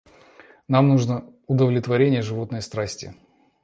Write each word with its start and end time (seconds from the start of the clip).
Вам 0.67 0.87
нужно 0.89 1.25
удовлетворение 1.45 2.23
животной 2.23 2.63
страсти... 2.63 3.13